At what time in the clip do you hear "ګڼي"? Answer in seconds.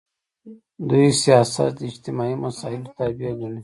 3.39-3.59